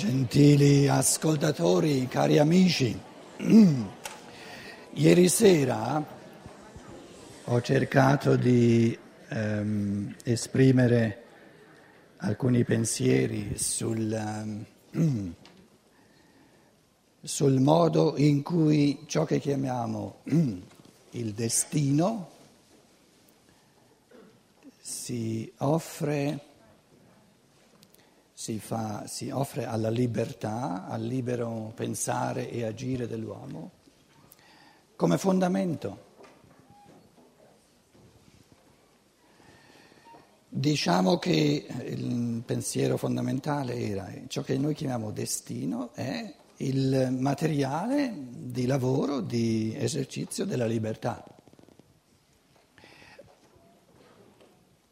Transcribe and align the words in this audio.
Gentili 0.00 0.88
ascoltatori, 0.88 2.08
cari 2.08 2.38
amici, 2.38 2.98
ieri 4.94 5.28
sera 5.28 6.02
ho 7.44 7.60
cercato 7.60 8.34
di 8.36 8.98
ehm, 9.28 10.16
esprimere 10.24 11.22
alcuni 12.16 12.64
pensieri 12.64 13.58
sul, 13.58 14.64
um, 14.90 15.34
sul 17.20 17.60
modo 17.60 18.14
in 18.16 18.42
cui 18.42 19.04
ciò 19.04 19.26
che 19.26 19.38
chiamiamo 19.38 20.20
il 21.10 21.32
destino 21.34 22.30
si 24.80 25.52
offre 25.58 26.49
si, 28.40 28.58
fa, 28.58 29.06
si 29.06 29.28
offre 29.28 29.66
alla 29.66 29.90
libertà, 29.90 30.86
al 30.86 31.02
libero 31.02 31.72
pensare 31.74 32.50
e 32.50 32.64
agire 32.64 33.06
dell'uomo 33.06 33.72
come 34.96 35.18
fondamento. 35.18 36.08
Diciamo 40.48 41.18
che 41.18 41.66
il 41.84 42.42
pensiero 42.46 42.96
fondamentale 42.96 43.74
era 43.74 44.10
ciò 44.28 44.40
che 44.40 44.56
noi 44.56 44.74
chiamiamo 44.74 45.10
destino 45.10 45.92
è 45.92 46.34
il 46.56 47.14
materiale 47.18 48.14
di 48.16 48.64
lavoro, 48.64 49.20
di 49.20 49.74
esercizio 49.76 50.46
della 50.46 50.66
libertà. 50.66 51.22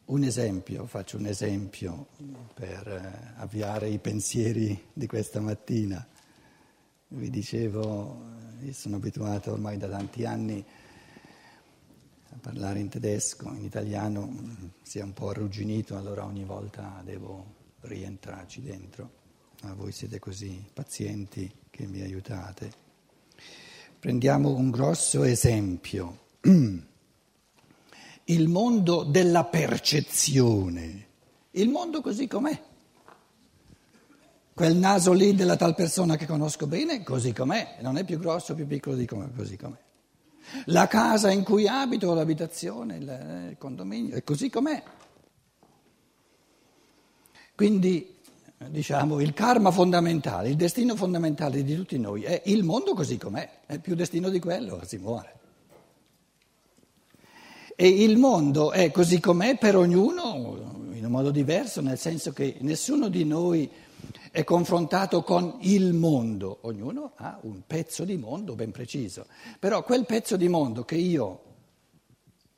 Un 0.09 0.23
esempio, 0.23 0.87
faccio 0.87 1.17
un 1.17 1.27
esempio 1.27 2.07
per 2.55 2.87
eh, 2.87 3.33
avviare 3.35 3.89
i 3.89 3.99
pensieri 3.99 4.87
di 4.91 5.05
questa 5.05 5.39
mattina. 5.39 6.03
Vi 7.09 7.29
dicevo, 7.29 8.19
eh, 8.59 8.65
io 8.65 8.73
sono 8.73 8.95
abituato 8.95 9.51
ormai 9.51 9.77
da 9.77 9.87
tanti 9.87 10.25
anni 10.25 10.65
a 12.27 12.37
parlare 12.41 12.79
in 12.79 12.89
tedesco, 12.89 13.53
in 13.53 13.63
italiano 13.63 14.33
si 14.81 14.97
è 14.97 15.03
un 15.03 15.13
po' 15.13 15.29
arrugginito, 15.29 15.95
allora 15.95 16.25
ogni 16.25 16.43
volta 16.43 17.03
devo 17.05 17.45
rientrarci 17.81 18.63
dentro. 18.63 19.11
Ma 19.61 19.75
voi 19.75 19.91
siete 19.91 20.17
così 20.17 20.67
pazienti 20.73 21.53
che 21.69 21.85
mi 21.85 22.01
aiutate. 22.01 22.71
Prendiamo 23.99 24.55
un 24.55 24.71
grosso 24.71 25.21
esempio. 25.21 26.17
il 28.29 28.47
mondo 28.47 29.03
della 29.03 29.43
percezione, 29.43 31.07
il 31.51 31.69
mondo 31.69 32.01
così 32.01 32.27
com'è. 32.27 32.61
Quel 34.53 34.75
naso 34.75 35.13
lì 35.13 35.33
della 35.33 35.55
tal 35.55 35.73
persona 35.73 36.15
che 36.15 36.25
conosco 36.25 36.67
bene, 36.67 37.01
così 37.01 37.33
com'è, 37.33 37.77
non 37.81 37.97
è 37.97 38.03
più 38.03 38.19
grosso 38.19 38.51
o 38.51 38.55
più 38.55 38.67
piccolo 38.67 38.95
di 38.95 39.05
come, 39.05 39.31
così 39.35 39.57
com'è. 39.57 39.77
La 40.65 40.87
casa 40.87 41.31
in 41.31 41.43
cui 41.43 41.67
abito, 41.67 42.13
l'abitazione, 42.13 42.97
il 42.97 43.55
condominio, 43.57 44.15
è 44.15 44.23
così 44.23 44.49
com'è. 44.49 44.83
Quindi, 47.55 48.17
diciamo, 48.67 49.21
il 49.21 49.33
karma 49.33 49.71
fondamentale, 49.71 50.49
il 50.49 50.55
destino 50.55 50.95
fondamentale 50.95 51.63
di 51.63 51.75
tutti 51.75 51.97
noi 51.97 52.23
è 52.23 52.43
il 52.45 52.63
mondo 52.63 52.93
così 52.93 53.17
com'è, 53.17 53.61
è 53.65 53.79
più 53.79 53.95
destino 53.95 54.29
di 54.29 54.39
quello, 54.39 54.81
si 54.85 54.97
muore. 54.97 55.37
E 57.81 57.87
il 57.87 58.17
mondo 58.17 58.73
è 58.73 58.91
così 58.91 59.21
com'è 59.21 59.57
per 59.57 59.77
ognuno 59.77 60.89
in 60.91 61.05
un 61.05 61.11
modo 61.11 61.31
diverso, 61.31 61.79
nel 61.79 61.97
senso 61.97 62.33
che 62.33 62.57
nessuno 62.59 63.07
di 63.07 63.23
noi 63.23 63.71
è 64.31 64.43
confrontato 64.43 65.23
con 65.23 65.59
il 65.61 65.93
mondo, 65.93 66.57
ognuno 66.63 67.13
ha 67.15 67.39
un 67.43 67.61
pezzo 67.65 68.03
di 68.03 68.17
mondo 68.17 68.53
ben 68.55 68.71
preciso, 68.71 69.27
però 69.59 69.81
quel 69.85 70.05
pezzo 70.05 70.35
di 70.35 70.49
mondo 70.49 70.83
che 70.83 70.97
io 70.97 71.43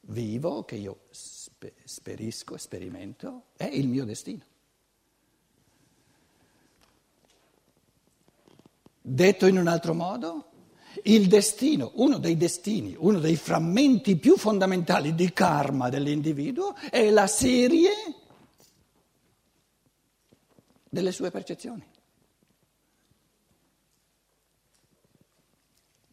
vivo, 0.07 0.63
che 0.63 0.77
io 0.77 1.01
sperisco, 1.83 2.57
sperimento, 2.57 3.43
è 3.55 3.65
il 3.65 3.87
mio 3.87 4.05
destino. 4.05 4.43
Detto 8.99 9.45
in 9.45 9.59
un 9.59 9.67
altro 9.67 9.93
modo, 9.93 10.50
il 11.03 11.27
destino, 11.27 11.91
uno 11.95 12.17
dei 12.17 12.37
destini, 12.37 12.95
uno 12.97 13.19
dei 13.19 13.35
frammenti 13.35 14.17
più 14.17 14.37
fondamentali 14.37 15.15
di 15.15 15.31
karma 15.33 15.89
dell'individuo 15.89 16.75
è 16.89 17.09
la 17.09 17.27
serie 17.27 17.91
delle 20.89 21.11
sue 21.11 21.31
percezioni. 21.31 21.83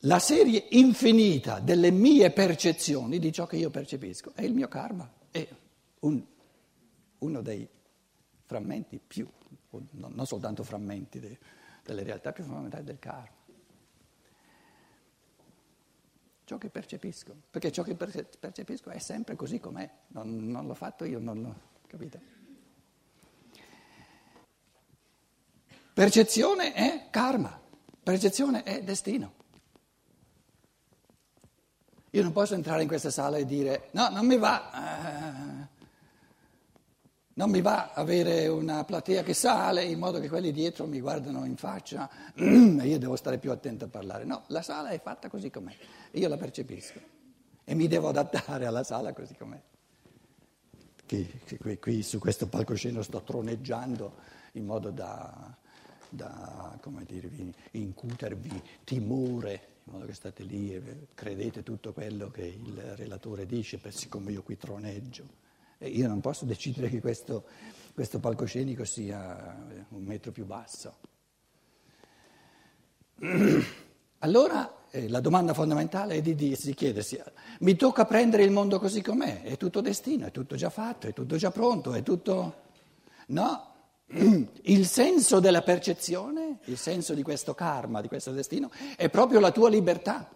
La 0.02 0.20
serie 0.20 0.66
infinita 0.70 1.58
delle 1.58 1.90
mie 1.90 2.30
percezioni, 2.30 3.18
di 3.18 3.32
ciò 3.32 3.46
che 3.46 3.56
io 3.56 3.68
percepisco, 3.68 4.32
è 4.34 4.42
il 4.42 4.54
mio 4.54 4.68
karma, 4.68 5.12
è 5.30 5.46
un, 6.00 6.24
uno 7.18 7.42
dei 7.42 7.68
frammenti 8.44 9.00
più, 9.04 9.28
non 9.90 10.24
soltanto 10.24 10.62
frammenti 10.62 11.20
delle 11.84 12.02
realtà 12.04 12.30
più 12.30 12.44
fondamentali 12.44 12.84
del 12.84 13.00
karma. 13.00 13.37
Ciò 16.48 16.56
che 16.56 16.70
percepisco, 16.70 17.36
perché 17.50 17.70
ciò 17.70 17.82
che 17.82 17.94
percepisco 17.94 18.88
è 18.88 18.98
sempre 18.98 19.36
così 19.36 19.60
com'è, 19.60 19.86
non, 20.08 20.48
non 20.48 20.66
l'ho 20.66 20.72
fatto 20.72 21.04
io, 21.04 21.18
non 21.18 21.42
l'ho 21.42 21.54
capito. 21.86 22.18
Percezione 25.92 26.72
è 26.72 27.08
karma, 27.10 27.60
percezione 28.02 28.62
è 28.62 28.82
destino. 28.82 29.34
Io 32.12 32.22
non 32.22 32.32
posso 32.32 32.54
entrare 32.54 32.80
in 32.80 32.88
questa 32.88 33.10
sala 33.10 33.36
e 33.36 33.44
dire 33.44 33.90
no, 33.90 34.08
non 34.08 34.24
mi 34.24 34.38
va, 34.38 34.70
eh, 34.72 35.47
non 37.38 37.50
mi 37.50 37.60
va 37.60 37.92
avere 37.94 38.48
una 38.48 38.84
platea 38.84 39.22
che 39.22 39.32
sale 39.32 39.84
in 39.84 40.00
modo 40.00 40.18
che 40.18 40.28
quelli 40.28 40.50
dietro 40.50 40.88
mi 40.88 41.00
guardano 41.00 41.44
in 41.44 41.56
faccia 41.56 42.10
e 42.34 42.42
io 42.42 42.98
devo 42.98 43.14
stare 43.14 43.38
più 43.38 43.52
attento 43.52 43.84
a 43.84 43.88
parlare. 43.88 44.24
No, 44.24 44.42
la 44.48 44.60
sala 44.60 44.88
è 44.88 45.00
fatta 45.00 45.28
così 45.28 45.48
com'è, 45.48 45.72
io 46.12 46.28
la 46.28 46.36
percepisco 46.36 47.00
e 47.64 47.74
mi 47.76 47.86
devo 47.86 48.08
adattare 48.08 48.66
alla 48.66 48.82
sala 48.82 49.12
così 49.12 49.36
com'è. 49.36 49.60
Qui, 51.06 51.40
qui, 51.60 51.78
qui 51.78 52.02
su 52.02 52.18
questo 52.18 52.48
palcoscenico 52.48 53.02
sto 53.02 53.22
troneggiando 53.22 54.16
in 54.52 54.66
modo 54.66 54.90
da, 54.90 55.56
da 56.08 56.76
come 56.82 57.04
dirvi, 57.04 57.54
incutervi 57.70 58.62
timore, 58.82 59.76
in 59.84 59.92
modo 59.92 60.06
che 60.06 60.14
state 60.14 60.42
lì 60.42 60.74
e 60.74 60.82
credete 61.14 61.62
tutto 61.62 61.92
quello 61.92 62.32
che 62.32 62.46
il 62.46 62.96
relatore 62.96 63.46
dice, 63.46 63.80
siccome 63.90 64.32
io 64.32 64.42
qui 64.42 64.56
troneggio. 64.56 65.46
Io 65.80 66.08
non 66.08 66.20
posso 66.20 66.44
decidere 66.44 66.88
che 66.88 67.00
questo, 67.00 67.44
questo 67.94 68.18
palcoscenico 68.18 68.84
sia 68.84 69.86
un 69.90 70.02
metro 70.02 70.32
più 70.32 70.44
basso. 70.44 70.96
Allora 74.20 74.78
eh, 74.90 75.08
la 75.08 75.20
domanda 75.20 75.54
fondamentale 75.54 76.16
è 76.16 76.20
di, 76.20 76.34
di, 76.34 76.56
di 76.60 76.74
chiedersi, 76.74 77.20
mi 77.60 77.76
tocca 77.76 78.04
prendere 78.04 78.42
il 78.42 78.50
mondo 78.50 78.80
così 78.80 79.00
com'è? 79.00 79.42
È 79.42 79.56
tutto 79.56 79.80
destino, 79.80 80.26
è 80.26 80.32
tutto 80.32 80.56
già 80.56 80.70
fatto, 80.70 81.06
è 81.06 81.12
tutto 81.12 81.36
già 81.36 81.52
pronto, 81.52 81.92
è 81.92 82.02
tutto... 82.02 82.66
No, 83.28 83.74
il 84.62 84.86
senso 84.86 85.38
della 85.38 85.62
percezione, 85.62 86.58
il 86.64 86.78
senso 86.78 87.14
di 87.14 87.22
questo 87.22 87.54
karma, 87.54 88.00
di 88.00 88.08
questo 88.08 88.32
destino, 88.32 88.72
è 88.96 89.08
proprio 89.08 89.38
la 89.38 89.52
tua 89.52 89.68
libertà. 89.68 90.28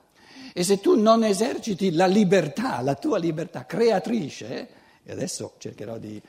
E 0.53 0.63
se 0.63 0.79
tu 0.79 1.01
non 1.01 1.25
eserciti 1.25 1.91
la 1.91 2.07
libertà, 2.07 2.81
la 2.83 2.95
tua 2.95 3.19
libertà 3.19 3.65
creatrice, 3.67 4.69
e 5.05 5.13
adesso 5.13 5.55
cercherò 5.59 5.99
di, 5.99 6.21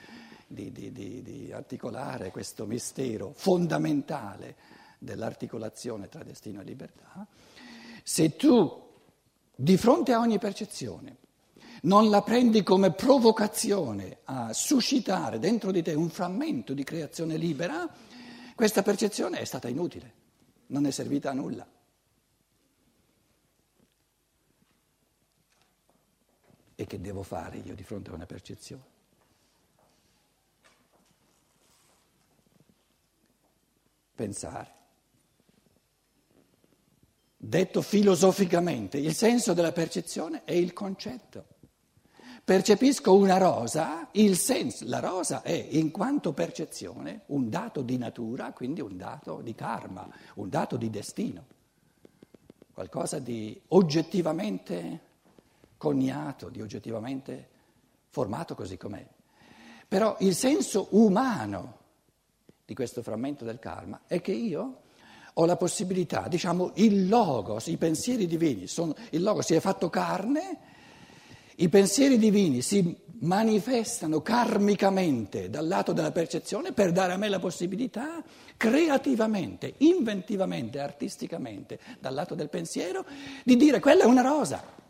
di, 0.47 0.71
di, 0.71 0.91
di 0.91 1.51
articolare 1.51 2.31
questo 2.31 2.65
mistero 2.65 3.33
fondamentale 3.35 4.55
dell'articolazione 4.99 6.09
tra 6.09 6.23
destino 6.23 6.61
e 6.61 6.63
libertà. 6.63 7.27
Se 8.03 8.35
tu 8.35 8.81
di 9.55 9.77
fronte 9.77 10.13
a 10.13 10.19
ogni 10.19 10.39
percezione 10.39 11.17
non 11.83 12.09
la 12.09 12.21
prendi 12.21 12.63
come 12.63 12.93
provocazione 12.93 14.19
a 14.25 14.53
suscitare 14.53 15.37
dentro 15.37 15.71
di 15.71 15.81
te 15.81 15.93
un 15.93 16.09
frammento 16.09 16.73
di 16.73 16.83
creazione 16.83 17.35
libera, 17.35 17.89
questa 18.55 18.83
percezione 18.83 19.39
è 19.39 19.45
stata 19.45 19.67
inutile, 19.67 20.13
non 20.67 20.85
è 20.85 20.91
servita 20.91 21.31
a 21.31 21.33
nulla. 21.33 21.67
E 26.83 26.85
che 26.85 26.99
devo 26.99 27.23
fare 27.23 27.59
io 27.59 27.75
di 27.75 27.83
fronte 27.83 28.09
a 28.09 28.13
una 28.13 28.25
percezione? 28.25 28.83
Pensare. 34.13 34.73
Detto 37.37 37.81
filosoficamente, 37.81 38.97
il 38.97 39.13
senso 39.13 39.53
della 39.53 39.71
percezione 39.71 40.43
è 40.43 40.51
il 40.51 40.73
concetto. 40.73 41.45
percepisco 42.43 43.15
una 43.15 43.37
rosa, 43.37 44.09
il 44.11 44.37
senso, 44.37 44.83
la 44.85 44.99
rosa 44.99 45.41
è 45.41 45.53
in 45.53 45.89
quanto 45.89 46.33
percezione 46.33 47.21
un 47.27 47.49
dato 47.49 47.81
di 47.81 47.97
natura, 47.97 48.51
quindi 48.51 48.81
un 48.81 48.97
dato 48.97 49.39
di 49.39 49.55
karma, 49.55 50.05
un 50.35 50.49
dato 50.49 50.75
di 50.75 50.89
destino, 50.89 51.45
qualcosa 52.73 53.19
di 53.19 53.57
oggettivamente 53.69 55.11
coniato, 55.83 56.47
di 56.47 56.61
oggettivamente 56.61 57.49
formato 58.07 58.55
così 58.55 58.77
com'è. 58.77 59.05
Però 59.85 60.15
il 60.21 60.33
senso 60.33 60.87
umano 60.91 61.79
di 62.63 62.73
questo 62.73 63.01
frammento 63.01 63.43
del 63.43 63.59
karma 63.59 64.03
è 64.07 64.21
che 64.21 64.31
io 64.31 64.79
ho 65.33 65.45
la 65.45 65.57
possibilità, 65.57 66.29
diciamo, 66.29 66.71
il 66.75 67.09
logos, 67.09 67.67
i 67.67 67.75
pensieri 67.75 68.27
divini, 68.27 68.65
sono, 68.65 68.95
il 69.09 69.21
logos 69.21 69.47
si 69.47 69.55
è 69.55 69.59
fatto 69.59 69.89
carne, 69.89 70.57
i 71.55 71.67
pensieri 71.67 72.17
divini 72.17 72.61
si 72.61 72.95
manifestano 73.19 74.21
karmicamente 74.21 75.49
dal 75.49 75.67
lato 75.67 75.91
della 75.91 76.13
percezione 76.13 76.71
per 76.71 76.93
dare 76.93 77.11
a 77.11 77.17
me 77.17 77.27
la 77.27 77.39
possibilità 77.39 78.23
creativamente, 78.55 79.73
inventivamente, 79.79 80.79
artisticamente, 80.79 81.77
dal 81.99 82.13
lato 82.13 82.35
del 82.35 82.47
pensiero, 82.47 83.05
di 83.43 83.57
dire 83.57 83.81
quella 83.81 84.03
è 84.03 84.07
una 84.07 84.21
rosa. 84.21 84.82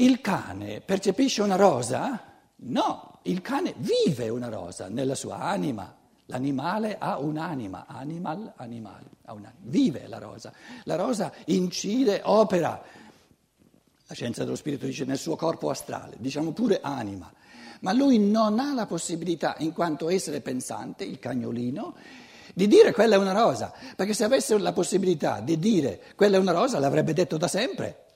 Il 0.00 0.22
cane 0.22 0.80
percepisce 0.80 1.42
una 1.42 1.56
rosa? 1.56 2.18
No, 2.56 3.18
il 3.24 3.42
cane 3.42 3.74
vive 3.76 4.30
una 4.30 4.48
rosa 4.48 4.88
nella 4.88 5.14
sua 5.14 5.40
anima. 5.40 5.94
L'animale 6.24 6.96
ha 6.98 7.18
un'anima, 7.18 7.84
animal, 7.86 8.50
animale, 8.56 9.04
ha 9.26 9.34
un'anima. 9.34 9.60
vive 9.64 10.06
la 10.08 10.16
rosa. 10.16 10.54
La 10.84 10.96
rosa 10.96 11.30
incide, 11.46 12.22
opera, 12.24 12.82
la 14.06 14.14
scienza 14.14 14.42
dello 14.42 14.56
spirito 14.56 14.86
dice 14.86 15.04
nel 15.04 15.18
suo 15.18 15.36
corpo 15.36 15.68
astrale, 15.68 16.16
diciamo 16.18 16.52
pure 16.52 16.80
anima, 16.80 17.30
ma 17.80 17.92
lui 17.92 18.18
non 18.18 18.58
ha 18.58 18.72
la 18.72 18.86
possibilità, 18.86 19.56
in 19.58 19.74
quanto 19.74 20.08
essere 20.08 20.40
pensante, 20.40 21.04
il 21.04 21.18
cagnolino, 21.18 21.94
di 22.54 22.66
dire 22.66 22.92
quella 22.92 23.16
è 23.16 23.18
una 23.18 23.32
rosa, 23.32 23.70
perché 23.96 24.14
se 24.14 24.24
avesse 24.24 24.56
la 24.56 24.72
possibilità 24.72 25.40
di 25.40 25.58
dire 25.58 26.00
quella 26.16 26.38
è 26.38 26.40
una 26.40 26.52
rosa 26.52 26.78
l'avrebbe 26.78 27.12
detto 27.12 27.36
da 27.36 27.48
sempre. 27.48 28.08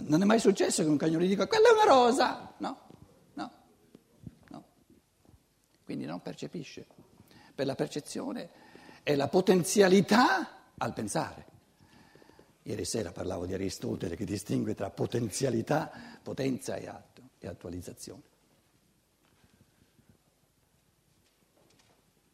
Non 0.00 0.22
è 0.22 0.24
mai 0.24 0.38
successo 0.38 0.82
che 0.82 0.88
un 0.88 0.96
cagnolino 0.96 1.28
dica 1.28 1.46
quella 1.46 1.68
è 1.68 1.72
una 1.72 1.84
rosa, 1.84 2.52
no, 2.58 2.80
no, 3.34 3.50
no. 4.48 4.64
Quindi 5.84 6.04
non 6.04 6.20
percepisce 6.20 6.86
per 7.54 7.66
la 7.66 7.74
percezione 7.74 8.50
è 9.02 9.14
la 9.14 9.28
potenzialità 9.28 10.72
al 10.76 10.92
pensare. 10.92 11.46
Ieri 12.64 12.84
sera 12.84 13.12
parlavo 13.12 13.46
di 13.46 13.54
Aristotele 13.54 14.16
che 14.16 14.24
distingue 14.24 14.74
tra 14.74 14.90
potenzialità, 14.90 15.90
potenza 16.22 16.74
e 16.76 16.88
atto 16.88 17.22
e 17.38 17.46
attualizzazione. 17.46 18.22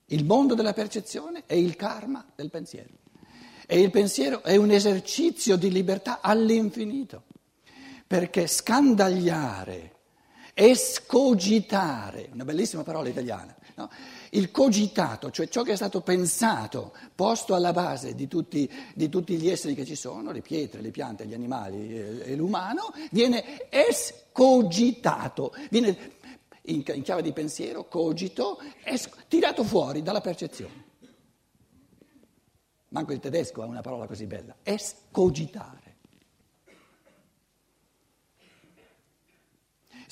Il 0.06 0.24
mondo 0.24 0.54
della 0.54 0.72
percezione 0.72 1.44
è 1.46 1.54
il 1.54 1.76
karma 1.76 2.26
del 2.34 2.50
pensiero 2.50 2.88
e 3.66 3.80
il 3.80 3.90
pensiero 3.90 4.42
è 4.42 4.56
un 4.56 4.70
esercizio 4.70 5.56
di 5.56 5.70
libertà 5.70 6.20
all'infinito, 6.20 7.24
perché 8.12 8.46
scandagliare, 8.46 9.94
escogitare, 10.52 12.28
una 12.34 12.44
bellissima 12.44 12.82
parola 12.82 13.08
italiana, 13.08 13.56
no? 13.76 13.88
Il 14.32 14.50
cogitato, 14.50 15.30
cioè 15.30 15.48
ciò 15.48 15.62
che 15.62 15.72
è 15.72 15.76
stato 15.76 16.02
pensato, 16.02 16.94
posto 17.14 17.54
alla 17.54 17.72
base 17.72 18.14
di 18.14 18.28
tutti, 18.28 18.70
di 18.94 19.08
tutti 19.08 19.38
gli 19.38 19.48
esseri 19.48 19.74
che 19.74 19.86
ci 19.86 19.94
sono, 19.94 20.30
le 20.30 20.42
pietre, 20.42 20.82
le 20.82 20.90
piante, 20.90 21.24
gli 21.24 21.32
animali 21.32 22.20
e, 22.20 22.36
l'umano, 22.36 22.92
viene 23.12 23.66
escogitato, 23.70 25.54
viene 25.70 25.96
in, 26.64 26.82
chiave 26.82 27.22
di 27.22 27.32
pensiero, 27.32 27.88
cogito, 27.88 28.60
es, 28.84 29.08
tirato 29.26 29.64
fuori 29.64 30.02
dalla 30.02 30.20
percezione. 30.20 30.84
Manco 32.88 33.14
il 33.14 33.20
tedesco 33.20 33.62
ha 33.62 33.64
una 33.64 33.80
parola 33.80 34.06
così 34.06 34.26
bella, 34.26 34.54
escogitare. 34.62 35.91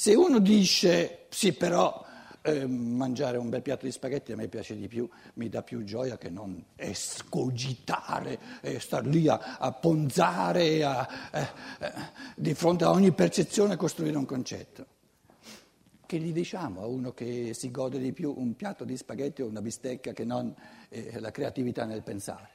Se 0.00 0.14
uno 0.14 0.38
dice, 0.38 1.26
sì 1.28 1.52
però 1.52 2.02
eh, 2.40 2.66
mangiare 2.66 3.36
un 3.36 3.50
bel 3.50 3.60
piatto 3.60 3.84
di 3.84 3.92
spaghetti 3.92 4.32
a 4.32 4.36
me 4.36 4.48
piace 4.48 4.74
di 4.74 4.88
più, 4.88 5.06
mi 5.34 5.50
dà 5.50 5.62
più 5.62 5.84
gioia 5.84 6.16
che 6.16 6.30
non 6.30 6.64
escogitare 6.74 8.38
e 8.62 8.80
star 8.80 9.04
lì 9.04 9.28
a, 9.28 9.58
a 9.58 9.72
ponzare, 9.72 10.82
a, 10.82 11.06
eh, 11.30 11.40
eh, 11.80 11.92
di 12.34 12.54
fronte 12.54 12.84
a 12.84 12.92
ogni 12.92 13.12
percezione 13.12 13.76
costruire 13.76 14.16
un 14.16 14.24
concetto. 14.24 14.86
Che 16.06 16.16
gli 16.16 16.32
diciamo 16.32 16.80
a 16.80 16.86
uno 16.86 17.12
che 17.12 17.52
si 17.52 17.70
gode 17.70 17.98
di 17.98 18.14
più 18.14 18.32
un 18.34 18.56
piatto 18.56 18.84
di 18.84 18.96
spaghetti 18.96 19.42
o 19.42 19.48
una 19.48 19.60
bistecca 19.60 20.14
che 20.14 20.24
non 20.24 20.54
eh, 20.88 21.20
la 21.20 21.30
creatività 21.30 21.84
nel 21.84 22.02
pensare? 22.02 22.48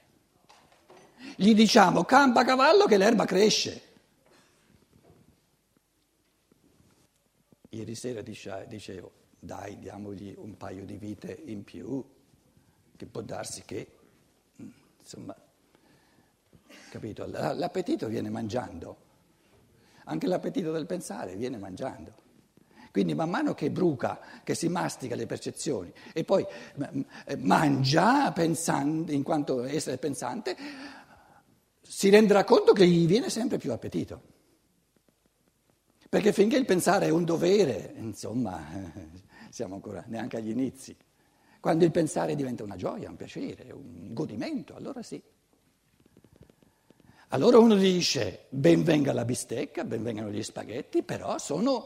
Gli 1.36 1.54
diciamo 1.54 2.06
campa 2.06 2.44
cavallo 2.44 2.86
che 2.86 2.98
l'erba 2.98 3.26
cresce. 3.26 3.94
Ieri 7.76 7.94
sera 7.94 8.22
dicevo, 8.22 9.12
dai, 9.38 9.78
diamogli 9.80 10.34
un 10.38 10.56
paio 10.56 10.86
di 10.86 10.96
vite 10.96 11.42
in 11.48 11.66
più, 11.66 12.02
che 12.96 13.06
può 13.06 13.20
darsi 13.20 13.64
che, 13.66 13.88
insomma, 14.98 15.36
capito? 16.90 17.26
L'appetito 17.28 18.08
viene 18.08 18.30
mangiando, 18.30 18.96
anche 20.06 20.26
l'appetito 20.26 20.72
del 20.72 20.86
pensare 20.86 21.36
viene 21.36 21.58
mangiando. 21.58 22.24
Quindi 22.92 23.14
man 23.14 23.30
mano 23.30 23.54
che 23.54 23.70
bruca, 23.70 24.22
che 24.42 24.56
si 24.56 24.70
mastica 24.70 25.16
le 25.16 25.26
percezioni 25.26 25.92
e 26.14 26.24
poi 26.24 26.46
mangia 27.40 28.32
pensando, 28.32 29.12
in 29.12 29.22
quanto 29.22 29.66
essere 29.66 29.98
pensante, 29.98 30.56
si 31.82 32.10
renderà 32.10 32.46
conto 32.46 32.72
che 32.72 32.88
gli 32.88 33.06
viene 33.06 33.30
sempre 33.30 33.58
più 33.58 33.74
appetito. 33.74 34.35
Perché 36.16 36.32
finché 36.32 36.56
il 36.56 36.64
pensare 36.64 37.08
è 37.08 37.10
un 37.10 37.26
dovere, 37.26 37.94
insomma, 37.98 38.66
siamo 39.52 39.76
ancora 39.76 40.02
neanche 40.08 40.38
agli 40.38 40.50
inizi. 40.50 40.96
Quando 41.60 41.84
il 41.84 41.92
pensare 41.92 42.36
diventa 42.36 42.64
una 42.64 42.78
gioia, 42.78 43.10
un 43.10 43.18
piacere, 43.18 43.74
un 43.74 44.14
godimento, 44.14 44.78
allora 44.78 45.04
sì. 45.04 45.22
Allora 47.28 47.58
uno 47.58 47.76
dice, 47.76 48.46
ben 48.48 48.84
venga 48.84 49.12
la 49.12 49.26
bistecca, 49.26 49.84
ben 49.84 50.04
vengano 50.04 50.32
gli 50.32 50.42
spaghetti, 50.42 51.04
però 51.04 51.38
sono 51.38 51.86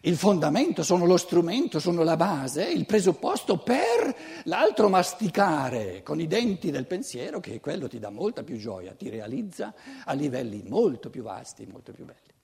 il 0.00 0.16
fondamento, 0.16 0.82
sono 0.82 1.06
lo 1.06 1.16
strumento, 1.16 1.78
sono 1.78 2.02
la 2.02 2.16
base, 2.16 2.68
il 2.68 2.84
presupposto 2.84 3.58
per 3.58 4.12
l'altro 4.46 4.88
masticare 4.88 6.02
con 6.02 6.18
i 6.18 6.26
denti 6.26 6.72
del 6.72 6.88
pensiero, 6.88 7.38
che 7.38 7.60
quello 7.60 7.86
ti 7.86 8.00
dà 8.00 8.10
molta 8.10 8.42
più 8.42 8.56
gioia, 8.56 8.94
ti 8.94 9.08
realizza 9.08 9.72
a 10.04 10.14
livelli 10.14 10.64
molto 10.66 11.10
più 11.10 11.22
vasti, 11.22 11.64
molto 11.64 11.92
più 11.92 12.04
belli. 12.04 12.37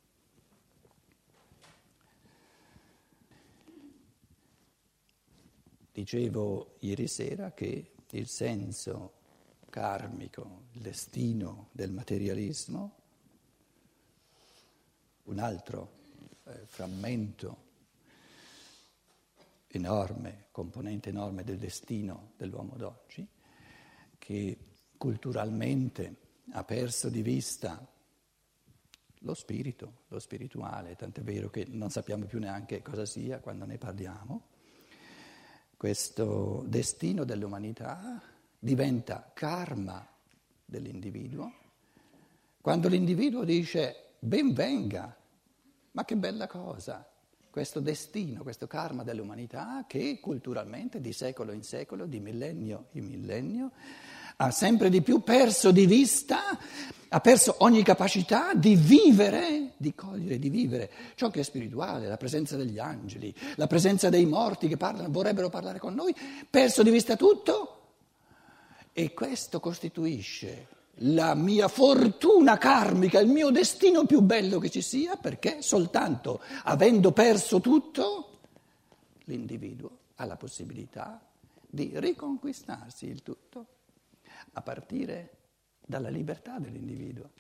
Dicevo 5.95 6.75
ieri 6.81 7.07
sera 7.07 7.53
che 7.53 7.93
il 8.11 8.27
senso 8.27 9.13
karmico, 9.71 10.65
il 10.73 10.81
destino 10.81 11.69
del 11.71 11.93
materialismo, 11.93 12.97
un 15.23 15.39
altro 15.39 15.93
eh, 16.47 16.67
frammento 16.67 17.63
enorme, 19.69 20.47
componente 20.51 21.11
enorme 21.11 21.45
del 21.45 21.59
destino 21.59 22.33
dell'uomo 22.39 22.75
d'oggi, 22.75 23.29
che 24.19 24.59
culturalmente 24.97 26.17
ha 26.55 26.65
perso 26.65 27.09
di 27.09 27.23
vista 27.23 27.87
lo 29.19 29.35
spirito, 29.35 30.03
lo 30.09 30.19
spirituale, 30.19 30.97
tant'è 30.97 31.23
vero 31.23 31.51
che 31.51 31.67
non 31.69 31.91
sappiamo 31.91 32.25
più 32.25 32.41
neanche 32.41 32.83
cosa 32.83 33.07
sia 33.07 33.39
quando 33.39 33.65
ne 33.65 33.79
parliamo 33.79 34.54
questo 35.77 36.65
destino 36.67 37.25
dell'umanità 37.25 38.23
diventa 38.59 39.31
karma 39.35 40.07
dell'individuo, 40.65 41.53
quando 42.61 42.89
l'individuo 42.89 43.45
dice 43.45 44.15
ben 44.19 44.53
venga, 44.55 45.15
ma 45.93 46.05
che 46.05 46.17
bella 46.17 46.47
cosa, 46.47 47.07
questo 47.51 47.79
destino, 47.79 48.43
questo 48.43 48.67
karma 48.67 49.05
dell'umanità 49.05 49.85
che 49.87 50.19
culturalmente 50.21 51.01
di 51.01 51.13
secolo 51.13 51.53
in 51.53 51.63
secolo, 51.63 52.07
di 52.07 52.19
millennio 52.19 52.87
in 52.93 53.05
millennio, 53.05 53.71
ha 54.37 54.51
sempre 54.51 54.91
di 54.91 55.03
più 55.03 55.23
perso 55.23 55.71
di 55.71 55.87
vista, 55.87 56.59
ha 57.09 57.21
perso 57.21 57.57
ogni 57.59 57.83
capacità 57.83 58.55
di 58.55 58.75
vivere, 58.75 59.75
di 59.77 59.95
cogliere, 59.95 60.39
di 60.39 60.49
vivere 60.49 60.91
ciò 61.15 61.31
che 61.31 61.41
è 61.41 61.45
spirituale, 61.45 62.09
la 62.09 62.17
presenza 62.17 62.57
degli 62.57 62.79
angeli, 62.79 63.33
la 63.55 63.69
presenza 63.69 64.09
dei 64.09 64.27
morti 64.27 64.67
che 64.67 64.77
parlano, 64.77 65.11
vorrebbero 65.11 65.49
parlare 65.49 65.79
con 65.79 65.95
noi, 65.95 66.15
perso 66.49 66.83
di 66.83 66.91
vista 66.91 67.17
tutto. 67.17 67.71
E 68.93 69.13
questo 69.13 69.61
costituisce 69.61 70.69
la 70.99 71.35
mia 71.35 71.69
fortuna 71.69 72.59
karmica, 72.59 73.21
il 73.21 73.29
mio 73.29 73.51
destino 73.51 74.07
più 74.07 74.21
bello 74.21 74.59
che 74.59 74.71
ci 74.71 74.83
sia, 74.83 75.17
perché 75.17 75.63
soltanto 75.63 76.41
avendo 76.65 77.13
perso 77.13 77.61
tutto, 77.61 78.39
l'individuo 79.25 79.99
ha 80.17 80.25
la 80.25 80.37
possibilità 80.37 81.21
di 81.69 81.91
riconquistarsi 81.95 83.07
il 83.07 83.23
tutto 83.23 83.67
a 84.55 84.63
partire 84.63 85.31
dalla 85.87 86.09
libertà 86.09 86.59
dell'individuo. 86.59 87.31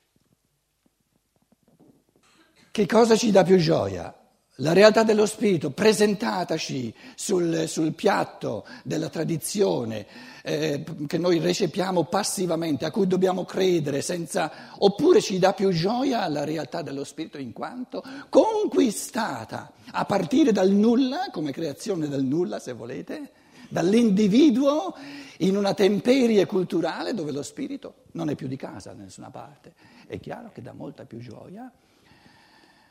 Che 2.71 2.87
cosa 2.87 3.16
ci 3.16 3.30
dà 3.30 3.42
più 3.42 3.56
gioia? 3.56 4.14
La 4.59 4.73
realtà 4.73 5.02
dello 5.02 5.26
spirito 5.26 5.71
presentataci 5.71 6.94
sul, 7.16 7.66
sul 7.66 7.92
piatto 7.92 8.64
della 8.85 9.09
tradizione 9.09 10.06
eh, 10.42 10.85
che 11.09 11.18
noi 11.18 11.40
recepiamo 11.40 12.04
passivamente, 12.04 12.85
a 12.85 12.92
cui 12.92 13.09
dobbiamo 13.09 13.44
credere, 13.44 14.00
senza, 14.00 14.76
oppure 14.78 15.21
ci 15.21 15.40
dà 15.40 15.54
più 15.54 15.71
gioia 15.71 16.28
la 16.28 16.44
realtà 16.44 16.83
dello 16.83 17.02
spirito 17.02 17.38
in 17.38 17.52
quanto 17.52 18.04
conquistata 18.28 19.73
a 19.90 20.04
partire 20.04 20.52
dal 20.52 20.71
nulla, 20.71 21.30
come 21.33 21.50
creazione 21.50 22.06
del 22.06 22.23
nulla 22.23 22.61
se 22.61 22.75
volete, 22.75 23.33
dall'individuo 23.68 24.94
in 25.38 25.56
una 25.56 25.75
temperie 25.75 26.47
culturale 26.47 27.14
dove 27.14 27.33
lo 27.33 27.42
spirito 27.42 28.04
non 28.12 28.28
è 28.28 28.35
più 28.35 28.47
di 28.47 28.56
casa 28.56 28.92
da 28.92 29.02
nessuna 29.02 29.30
parte. 29.30 29.75
È 30.06 30.18
chiaro 30.21 30.50
che 30.50 30.62
dà 30.62 30.73
molta 30.73 31.04
più 31.04 31.18
gioia 31.18 31.71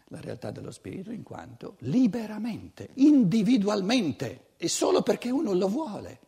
la 0.07 0.19
realtà 0.19 0.51
dello 0.51 0.71
spirito 0.71 1.11
in 1.11 1.23
quanto 1.23 1.75
liberamente, 1.79 2.89
individualmente 2.95 4.51
e 4.57 4.67
solo 4.67 5.01
perché 5.01 5.31
uno 5.31 5.53
lo 5.53 5.67
vuole, 5.67 6.19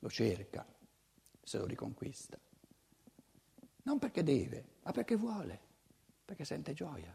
lo 0.00 0.10
cerca, 0.10 0.66
se 1.42 1.58
lo 1.58 1.66
riconquista. 1.66 2.36
Non 3.84 3.98
perché 3.98 4.22
deve, 4.22 4.64
ma 4.82 4.90
perché 4.92 5.14
vuole, 5.14 5.60
perché 6.24 6.44
sente 6.44 6.72
gioia. 6.72 7.14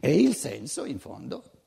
E 0.00 0.20
il 0.20 0.34
senso, 0.34 0.84
in 0.84 0.98
fondo, 0.98 1.57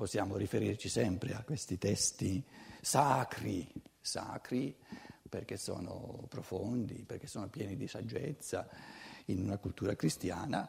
possiamo 0.00 0.38
riferirci 0.38 0.88
sempre 0.88 1.34
a 1.34 1.42
questi 1.42 1.76
testi 1.76 2.42
sacri, 2.80 3.70
sacri 4.00 4.74
perché 5.28 5.58
sono 5.58 6.24
profondi, 6.26 7.04
perché 7.06 7.26
sono 7.26 7.48
pieni 7.48 7.76
di 7.76 7.86
saggezza 7.86 8.66
in 9.26 9.42
una 9.42 9.58
cultura 9.58 9.94
cristiana, 9.96 10.66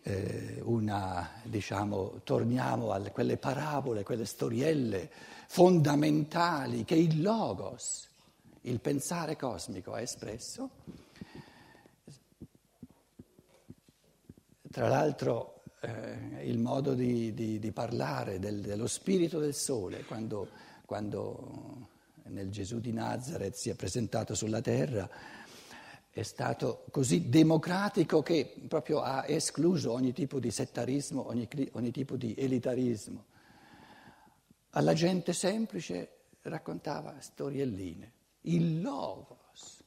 eh, 0.00 0.58
una, 0.62 1.32
diciamo, 1.42 2.22
torniamo 2.24 2.92
a 2.92 3.00
quelle 3.10 3.36
parabole, 3.36 4.04
quelle 4.04 4.24
storielle 4.24 5.10
fondamentali 5.48 6.84
che 6.84 6.94
il 6.94 7.20
logos, 7.20 8.08
il 8.62 8.80
pensare 8.80 9.36
cosmico 9.36 9.92
ha 9.92 10.00
espresso. 10.00 10.70
Tra 14.70 14.88
l'altro 14.88 15.61
eh, 15.82 16.44
il 16.44 16.58
modo 16.58 16.94
di, 16.94 17.34
di, 17.34 17.58
di 17.58 17.72
parlare 17.72 18.38
del, 18.38 18.60
dello 18.60 18.86
spirito 18.86 19.40
del 19.40 19.54
sole, 19.54 20.04
quando, 20.04 20.48
quando 20.86 21.88
nel 22.24 22.50
Gesù 22.50 22.78
di 22.78 22.92
Nazareth 22.92 23.54
si 23.54 23.68
è 23.68 23.74
presentato 23.74 24.34
sulla 24.34 24.60
terra, 24.60 25.08
è 26.10 26.22
stato 26.22 26.84
così 26.90 27.28
democratico 27.28 28.22
che 28.22 28.54
proprio 28.68 29.00
ha 29.00 29.24
escluso 29.26 29.92
ogni 29.92 30.12
tipo 30.12 30.38
di 30.38 30.50
settarismo, 30.50 31.26
ogni, 31.26 31.48
ogni 31.72 31.90
tipo 31.90 32.16
di 32.16 32.34
elitarismo. 32.36 33.24
Alla 34.70 34.92
gente 34.92 35.32
semplice 35.32 36.18
raccontava 36.42 37.16
storielline, 37.18 38.12
il 38.42 38.80
logos, 38.80 39.82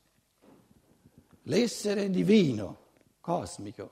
l'essere 1.44 2.10
divino, 2.10 2.80
cosmico, 3.22 3.92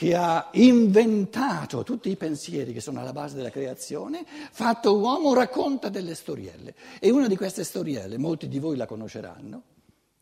che 0.00 0.14
ha 0.14 0.48
inventato 0.52 1.82
tutti 1.82 2.08
i 2.08 2.16
pensieri 2.16 2.72
che 2.72 2.80
sono 2.80 3.00
alla 3.00 3.12
base 3.12 3.36
della 3.36 3.50
creazione, 3.50 4.24
fatto 4.50 4.96
uomo, 4.96 5.34
racconta 5.34 5.90
delle 5.90 6.14
storielle. 6.14 6.74
E 6.98 7.10
una 7.10 7.26
di 7.26 7.36
queste 7.36 7.64
storielle, 7.64 8.16
molti 8.16 8.48
di 8.48 8.58
voi 8.58 8.78
la 8.78 8.86
conosceranno, 8.86 9.62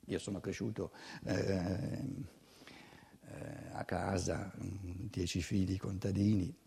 io 0.07 0.19
sono 0.19 0.41
cresciuto 0.41 0.91
eh, 1.27 1.37
eh, 1.37 2.03
a 3.71 3.85
casa, 3.85 4.53
dieci 4.57 5.41
figli 5.43 5.77
contadini. 5.77 6.53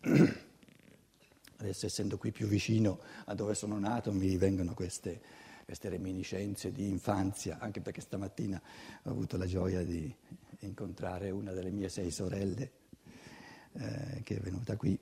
Adesso 1.58 1.84
essendo 1.84 2.16
qui 2.16 2.32
più 2.32 2.46
vicino 2.46 3.00
a 3.26 3.34
dove 3.34 3.54
sono 3.54 3.78
nato 3.78 4.10
mi 4.10 4.38
vengono 4.38 4.72
queste, 4.72 5.20
queste 5.66 5.90
reminiscenze 5.90 6.72
di 6.72 6.88
infanzia, 6.88 7.58
anche 7.60 7.82
perché 7.82 8.00
stamattina 8.00 8.58
ho 9.02 9.10
avuto 9.10 9.36
la 9.36 9.44
gioia 9.44 9.84
di 9.84 10.10
incontrare 10.60 11.28
una 11.28 11.52
delle 11.52 11.70
mie 11.70 11.90
sei 11.90 12.10
sorelle 12.10 12.80
eh, 13.74 14.22
che 14.22 14.36
è 14.36 14.40
venuta 14.40 14.76
qui. 14.76 14.98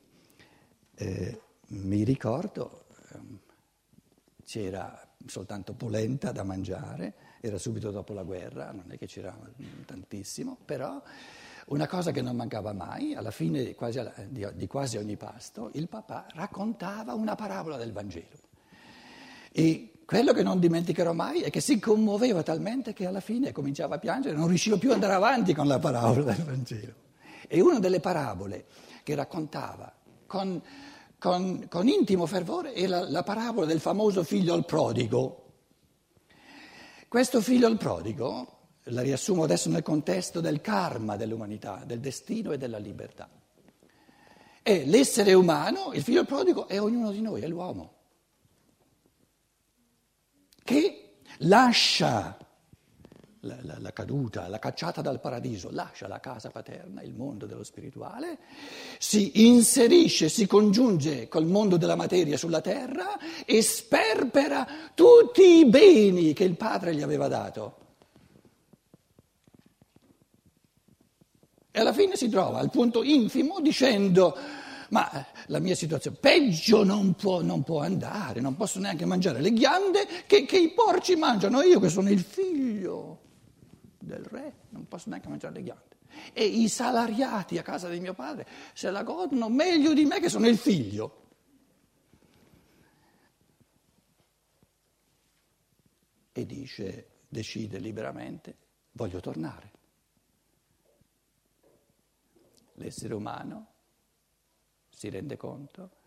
Eh, 0.95 1.41
mi 1.69 2.05
ricordo, 2.05 2.85
ehm, 3.13 3.39
c'era 4.45 5.09
soltanto 5.27 5.75
polenta 5.75 6.33
da 6.33 6.43
mangiare, 6.43 7.15
era 7.41 7.59
subito 7.59 7.91
dopo 7.91 8.13
la 8.13 8.23
guerra, 8.23 8.73
non 8.73 8.87
è 8.89 8.99
che 8.99 9.07
c'era 9.07 9.37
tantissimo, 9.87 10.59
però 10.65 11.01
una 11.69 11.87
cosa 11.87 12.11
che 12.11 12.21
non 12.21 12.37
mancava 12.37 12.73
mai, 12.73 13.15
alla 13.15 13.31
fine 13.31 13.75
quasi, 13.75 14.01
di, 14.29 14.47
di 14.55 14.67
quasi 14.67 14.97
ogni 14.97 15.17
pasto, 15.17 15.71
il 15.75 15.89
papà 15.89 16.27
raccontava 16.35 17.15
una 17.15 17.35
parabola 17.35 17.77
del 17.77 17.93
Vangelo. 17.93 18.49
E 19.53 19.93
quello 20.05 20.33
che 20.33 20.43
non 20.43 20.59
dimenticherò 20.59 21.13
mai 21.13 21.43
è 21.43 21.51
che 21.51 21.61
si 21.61 21.79
commuoveva 21.79 22.43
talmente 22.43 22.93
che 22.93 23.07
alla 23.07 23.21
fine 23.21 23.53
cominciava 23.53 23.97
a 23.97 23.99
piangere, 23.99 24.37
non 24.37 24.49
riusciva 24.49 24.77
più 24.77 24.89
ad 24.89 24.97
andare 24.97 25.15
avanti 25.15 25.55
con 25.55 25.67
la 25.67 25.79
parabola 25.79 26.33
del 26.33 26.45
Vangelo. 26.45 27.09
E 27.53 27.61
una 27.61 27.81
delle 27.81 27.99
parabole 27.99 28.67
che 29.03 29.15
raccontava 29.15 29.93
con 30.27 30.63
con, 31.21 31.67
con 31.69 31.87
intimo 31.87 32.25
fervore 32.25 32.73
è 32.73 32.87
la, 32.87 33.09
la 33.09 33.23
parabola 33.23 33.67
del 33.67 33.79
famoso 33.79 34.25
figlio 34.25 34.55
al 34.55 34.65
prodigo. 34.65 35.37
Questo 37.07 37.43
figlio 37.43 37.67
al 37.67 37.77
prodigo, 37.77 38.69
la 38.85 39.03
riassumo 39.03 39.45
adesso 39.45 39.69
nel 39.69 39.83
contesto 39.83 40.41
del 40.41 40.63
karma 40.63 41.17
dell'umanità, 41.17 41.83
del 41.85 42.01
destino 42.01 42.53
e 42.53 42.59
della 42.59 42.79
libertà. 42.79 43.29
È 44.63 44.85
l'essere 44.87 45.35
umano, 45.35 45.93
il 45.93 46.03
figlio 46.03 46.21
al 46.21 46.27
prodigo 46.27 46.67
è 46.67 46.81
ognuno 46.81 47.11
di 47.11 47.21
noi, 47.21 47.43
è 47.43 47.47
l'uomo, 47.49 47.95
che 50.65 51.17
lascia 51.39 52.39
la, 53.41 53.57
la, 53.63 53.77
la, 53.79 53.93
caduta, 53.93 54.49
la 54.49 54.59
cacciata 54.59 55.01
dal 55.01 55.21
paradiso, 55.21 55.71
lascia 55.71 56.07
la 56.07 56.21
casa 56.21 56.51
paterna, 56.51 57.03
il 57.03 57.15
mondo 57.15 57.47
dello 57.47 57.65
spirituale, 57.65 58.39
si 58.99 59.47
inserisce, 59.47 60.29
si 60.29 60.47
congiunge 60.47 61.29
col 61.29 61.47
mondo 61.47 61.77
della 61.77 61.97
materia 61.97 62.37
sulla 62.37 62.61
terra 62.61 63.19
e 63.47 63.63
sperpera 63.63 64.67
tutti 64.95 65.43
i 65.43 65.67
beni 65.67 66.33
che 66.35 66.45
il 66.45 66.57
padre 66.57 66.95
gli 66.95 67.03
aveva 67.03 67.29
dato. 67.29 67.77
E 71.73 71.81
alla 71.81 71.93
fine 71.93 72.17
si 72.17 72.29
trova 72.29 72.59
al 72.59 72.71
punto 72.71 73.03
infimo 73.03 73.61
dicendo 73.61 74.37
ma 74.91 75.09
la 75.47 75.61
mia 75.61 75.77
situazione 75.77 76.17
peggio 76.19 76.83
non 76.83 77.15
può, 77.15 77.43
non 77.43 77.63
può 77.63 77.81
andare, 77.81 78.41
non 78.41 78.57
posso 78.57 78.81
neanche 78.81 79.05
mangiare 79.05 79.41
le 79.41 79.53
ghiande 79.53 80.05
che, 80.27 80.45
che 80.45 80.59
i 80.59 80.73
porci 80.73 81.15
mangiano, 81.15 81.63
io 81.63 81.79
che 81.79 81.89
sono 81.89 82.11
il 82.11 82.19
figlio 82.19 83.20
del 84.11 84.25
re, 84.25 84.55
non 84.71 84.87
posso 84.89 85.09
neanche 85.09 85.29
mangiare 85.29 85.55
le 85.55 85.63
ghiande. 85.63 85.99
E 86.33 86.45
i 86.45 86.69
salariati 86.69 87.57
a 87.57 87.63
casa 87.63 87.89
di 87.89 88.01
mio 88.01 88.15
padre 88.15 88.47
se 88.75 88.91
la 88.91 89.03
godono 89.03 89.49
meglio 89.49 89.95
di 89.95 90.05
me 90.05 90.21
che 90.21 90.29
sono 90.29 90.49
il 90.49 90.59
figlio. 90.59 91.19
E 96.33 96.47
dice, 96.47 97.09
decide 97.29 97.79
liberamente, 97.79 98.57
voglio 98.93 99.21
tornare. 99.21 99.71
L'essere 102.75 103.15
umano 103.15 103.67
si 104.89 105.11
rende 105.11 105.37
conto 105.37 105.99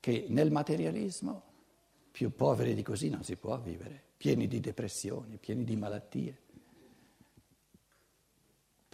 che 0.00 0.26
nel 0.28 0.50
materialismo 0.50 1.52
più 2.10 2.34
poveri 2.34 2.74
di 2.74 2.82
così 2.82 3.08
non 3.08 3.24
si 3.24 3.36
può 3.36 3.58
vivere, 3.58 4.02
pieni 4.16 4.46
di 4.46 4.60
depressioni, 4.60 5.38
pieni 5.38 5.64
di 5.64 5.76
malattie 5.76 6.43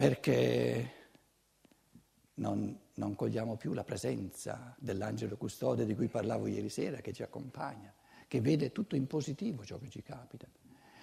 perché 0.01 0.93
non, 2.35 2.75
non 2.95 3.13
cogliamo 3.13 3.55
più 3.55 3.73
la 3.73 3.83
presenza 3.83 4.75
dell'angelo 4.79 5.37
custode 5.37 5.85
di 5.85 5.93
cui 5.93 6.07
parlavo 6.07 6.47
ieri 6.47 6.69
sera, 6.69 7.01
che 7.01 7.13
ci 7.13 7.21
accompagna, 7.21 7.93
che 8.27 8.41
vede 8.41 8.71
tutto 8.71 8.95
in 8.95 9.05
positivo 9.05 9.63
ciò 9.63 9.77
che 9.77 9.89
ci 9.89 10.01
capita. 10.01 10.47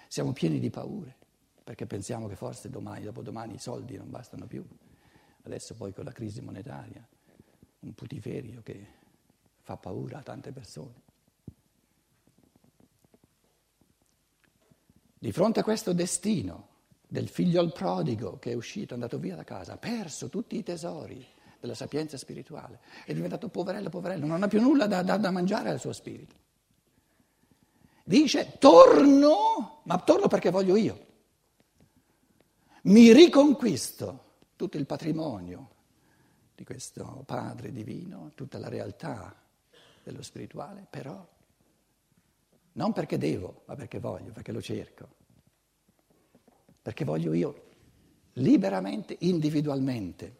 Siamo 0.09 0.33
pieni 0.33 0.59
di 0.59 0.69
paure, 0.69 1.15
perché 1.63 1.85
pensiamo 1.85 2.27
che 2.27 2.35
forse 2.35 2.69
domani, 2.69 3.05
dopodomani 3.05 3.53
i 3.53 3.57
soldi 3.57 3.95
non 3.95 4.09
bastano 4.09 4.47
più. 4.47 4.67
Adesso 5.43 5.75
poi 5.75 5.93
con 5.93 6.03
la 6.03 6.11
crisi 6.11 6.41
monetaria, 6.41 7.07
un 7.79 7.93
putiferio 7.93 8.61
che 8.61 8.85
fa 9.61 9.77
paura 9.77 10.17
a 10.17 10.23
tante 10.23 10.51
persone. 10.51 11.01
Di 15.17 15.31
fronte 15.31 15.61
a 15.61 15.63
questo 15.63 15.93
destino 15.93 16.68
del 17.11 17.27
figlio 17.27 17.59
al 17.59 17.73
prodigo 17.73 18.37
che 18.37 18.51
è 18.51 18.53
uscito, 18.53 18.91
è 18.91 18.93
andato 18.93 19.17
via 19.17 19.35
da 19.35 19.43
casa, 19.43 19.73
ha 19.73 19.77
perso 19.77 20.29
tutti 20.29 20.55
i 20.57 20.63
tesori 20.63 21.25
della 21.59 21.73
sapienza 21.73 22.17
spirituale, 22.17 22.79
è 23.03 23.13
diventato 23.13 23.49
poverello, 23.49 23.89
poverello, 23.89 24.27
non 24.27 24.43
ha 24.43 24.47
più 24.47 24.61
nulla 24.61 24.85
da, 24.85 25.01
da, 25.01 25.17
da 25.17 25.31
mangiare 25.31 25.71
al 25.71 25.79
suo 25.79 25.91
spirito. 25.91 26.35
Dice, 28.03 28.57
torno, 28.59 29.81
ma 29.83 29.99
torno 29.99 30.27
perché 30.27 30.51
voglio 30.51 30.75
io. 30.75 31.07
Mi 32.83 33.11
riconquisto 33.11 34.37
tutto 34.55 34.77
il 34.77 34.85
patrimonio 34.85 35.69
di 36.53 36.63
questo 36.63 37.23
Padre 37.25 37.71
divino, 37.71 38.31
tutta 38.35 38.59
la 38.59 38.69
realtà 38.69 39.35
dello 40.03 40.21
spirituale, 40.21 40.85
però 40.87 41.27
non 42.73 42.93
perché 42.93 43.17
devo, 43.17 43.63
ma 43.65 43.75
perché 43.75 43.99
voglio, 43.99 44.31
perché 44.31 44.51
lo 44.51 44.61
cerco, 44.61 45.17
perché 46.89 47.05
voglio 47.05 47.33
io 47.33 47.65
liberamente, 48.33 49.15
individualmente. 49.19 50.37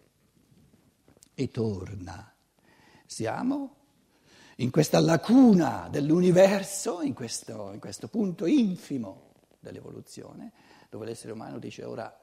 E 1.35 1.51
torna. 1.51 2.33
Siamo 3.05 3.75
in 4.55 4.71
questa 4.71 4.99
lacuna 4.99 5.89
dell'universo, 5.91 7.03
in 7.03 7.13
questo, 7.13 7.71
in 7.71 7.79
questo 7.79 8.07
punto 8.07 8.47
infimo 8.47 9.33
dell'evoluzione, 9.59 10.51
dove 10.89 11.05
l'essere 11.05 11.33
umano 11.33 11.59
dice 11.59 11.83
ora 11.83 12.19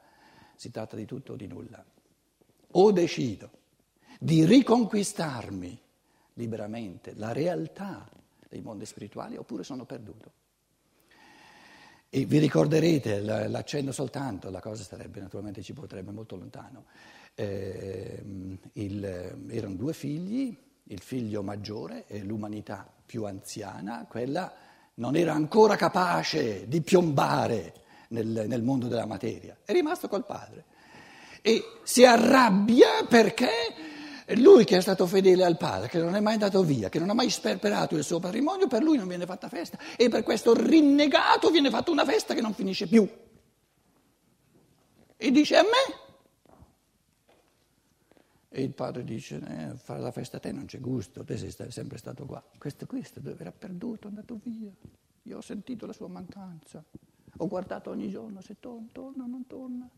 si 0.57 0.71
tratta 0.71 0.97
di 0.97 1.05
tutto 1.05 1.31
o 1.31 1.35
di 1.37 1.47
nulla. 1.47 1.81
O 2.71 2.91
decido 2.91 3.49
di 4.19 4.43
riconquistarmi 4.43 5.81
liberamente 6.33 7.13
la 7.15 7.31
realtà 7.31 8.05
dei 8.49 8.59
mondi 8.59 8.85
spirituali 8.85 9.37
oppure 9.37 9.63
sono 9.63 9.85
perduto. 9.85 10.31
E 12.09 12.25
vi 12.25 12.39
ricorderete, 12.39 13.19
l'accenno 13.19 13.91
soltanto, 13.91 14.49
la 14.49 14.61
cosa 14.61 14.83
sarebbe 14.83 15.19
naturalmente 15.19 15.61
ci 15.61 15.73
potrebbe 15.73 16.11
molto 16.11 16.37
lontano. 16.37 16.85
Eh, 17.35 18.23
il, 18.73 19.03
erano 19.49 19.75
due 19.75 19.93
figli, 19.93 20.57
il 20.83 21.01
figlio 21.01 21.43
maggiore 21.43 22.05
e 22.07 22.23
l'umanità 22.23 22.89
più 23.05 23.25
anziana, 23.25 24.05
quella 24.07 24.51
non 24.95 25.15
era 25.15 25.33
ancora 25.33 25.75
capace 25.75 26.67
di 26.67 26.81
piombare 26.81 27.73
nel, 28.09 28.45
nel 28.47 28.63
mondo 28.63 28.87
della 28.87 29.05
materia, 29.05 29.57
è 29.63 29.73
rimasto 29.73 30.07
col 30.07 30.25
padre. 30.25 30.65
E 31.41 31.61
si 31.83 32.05
arrabbia 32.05 33.05
perché 33.07 33.49
lui 34.35 34.65
che 34.65 34.77
è 34.77 34.81
stato 34.81 35.07
fedele 35.07 35.45
al 35.45 35.55
padre, 35.57 35.87
che 35.87 35.99
non 35.99 36.15
è 36.15 36.19
mai 36.19 36.33
andato 36.33 36.61
via, 36.63 36.89
che 36.89 36.99
non 36.99 37.09
ha 37.09 37.13
mai 37.13 37.29
sperperato 37.29 37.95
il 37.95 38.03
suo 38.03 38.19
patrimonio, 38.19 38.67
per 38.67 38.83
lui 38.83 38.97
non 38.97 39.07
viene 39.07 39.25
fatta 39.25 39.47
festa 39.47 39.77
e 39.95 40.09
per 40.09 40.23
questo 40.23 40.53
rinnegato 40.53 41.49
viene 41.49 41.69
fatta 41.69 41.91
una 41.91 42.03
festa 42.03 42.33
che 42.33 42.41
non 42.41 42.53
finisce 42.53 42.87
più. 42.87 43.07
E 45.15 45.31
dice 45.31 45.55
a 45.55 45.63
me. 45.63 46.05
E 48.49 48.61
il 48.63 48.73
padre 48.73 49.03
dice, 49.03 49.39
eh, 49.45 49.77
fare 49.77 49.99
la 49.99 50.11
festa 50.11 50.37
a 50.37 50.39
te 50.39 50.51
non 50.51 50.65
c'è 50.65 50.79
gusto, 50.79 51.23
te 51.23 51.37
sei 51.37 51.53
sempre 51.69 51.97
stato 51.97 52.25
qua. 52.25 52.43
Questo, 52.57 52.85
questo 52.85 53.19
dove 53.19 53.37
era 53.39 53.51
perduto, 53.51 54.07
è 54.07 54.09
andato 54.09 54.39
via. 54.43 54.71
Io 55.23 55.37
ho 55.37 55.41
sentito 55.41 55.85
la 55.85 55.93
sua 55.93 56.07
mancanza. 56.07 56.83
Ho 57.37 57.47
guardato 57.47 57.91
ogni 57.91 58.09
giorno 58.09 58.41
se 58.41 58.55
torna, 58.59 58.87
torna, 58.91 59.25
non 59.25 59.45
torna. 59.45 59.89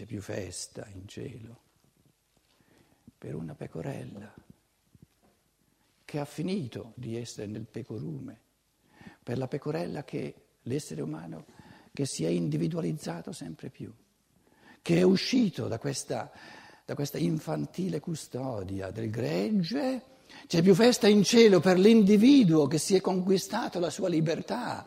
C'è 0.00 0.06
più 0.06 0.22
festa 0.22 0.86
in 0.94 1.06
cielo 1.06 1.60
per 3.18 3.34
una 3.34 3.54
pecorella 3.54 4.32
che 6.06 6.18
ha 6.18 6.24
finito 6.24 6.94
di 6.94 7.18
essere 7.18 7.46
nel 7.46 7.66
pecorume, 7.66 8.40
per 9.22 9.36
la 9.36 9.46
pecorella 9.46 10.02
che 10.02 10.34
l'essere 10.62 11.02
umano 11.02 11.44
che 11.92 12.06
si 12.06 12.24
è 12.24 12.28
individualizzato 12.28 13.32
sempre 13.32 13.68
più, 13.68 13.92
che 14.80 14.96
è 14.96 15.02
uscito 15.02 15.68
da 15.68 15.78
questa, 15.78 16.32
da 16.86 16.94
questa 16.94 17.18
infantile 17.18 18.00
custodia 18.00 18.90
del 18.90 19.10
gregge, 19.10 20.02
c'è 20.46 20.62
più 20.62 20.74
festa 20.74 21.08
in 21.08 21.22
cielo 21.24 21.60
per 21.60 21.78
l'individuo 21.78 22.66
che 22.68 22.78
si 22.78 22.94
è 22.94 23.02
conquistato 23.02 23.78
la 23.78 23.90
sua 23.90 24.08
libertà 24.08 24.86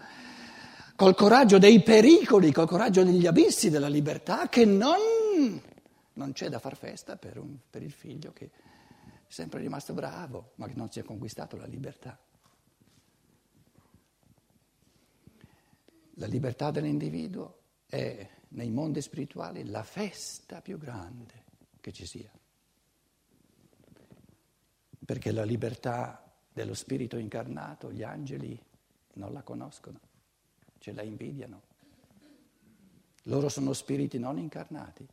col 0.95 1.15
coraggio 1.15 1.57
dei 1.57 1.81
pericoli, 1.81 2.51
col 2.51 2.67
coraggio 2.67 3.03
degli 3.03 3.25
abissi 3.25 3.69
della 3.69 3.87
libertà, 3.87 4.47
che 4.47 4.65
non, 4.65 5.61
non 6.13 6.31
c'è 6.33 6.49
da 6.49 6.59
far 6.59 6.75
festa 6.75 7.17
per, 7.17 7.37
un, 7.37 7.57
per 7.69 7.81
il 7.81 7.91
figlio 7.91 8.31
che 8.31 8.45
è 8.45 8.49
sempre 9.27 9.59
rimasto 9.59 9.93
bravo, 9.93 10.51
ma 10.55 10.67
che 10.67 10.75
non 10.75 10.91
si 10.91 10.99
è 10.99 11.03
conquistato 11.03 11.57
la 11.57 11.65
libertà. 11.65 12.19
La 16.17 16.27
libertà 16.27 16.69
dell'individuo 16.69 17.61
è 17.87 18.29
nei 18.49 18.69
mondi 18.69 19.01
spirituali 19.01 19.65
la 19.65 19.83
festa 19.83 20.61
più 20.61 20.77
grande 20.77 21.41
che 21.81 21.91
ci 21.91 22.05
sia, 22.05 22.31
perché 25.03 25.31
la 25.31 25.43
libertà 25.43 26.31
dello 26.53 26.75
spirito 26.75 27.17
incarnato 27.17 27.91
gli 27.91 28.03
angeli 28.03 28.61
non 29.15 29.33
la 29.33 29.41
conoscono 29.41 30.11
ce 30.83 30.91
la 30.91 31.01
invidiano. 31.01 31.61
Loro 33.27 33.47
sono 33.47 33.71
spiriti 33.71 34.19
non 34.19 34.37
incarnati. 34.37 35.07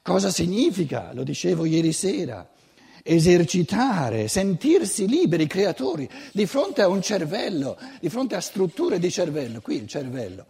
Cosa 0.00 0.30
significa, 0.30 1.12
lo 1.12 1.24
dicevo 1.24 1.66
ieri 1.66 1.92
sera, 1.92 2.48
esercitare, 3.02 4.28
sentirsi 4.28 5.06
liberi 5.06 5.46
creatori 5.46 6.08
di 6.32 6.46
fronte 6.46 6.80
a 6.80 6.88
un 6.88 7.02
cervello, 7.02 7.76
di 8.00 8.08
fronte 8.08 8.34
a 8.34 8.40
strutture 8.40 8.98
di 8.98 9.10
cervello, 9.10 9.60
qui 9.60 9.76
il 9.76 9.86
cervello, 9.88 10.46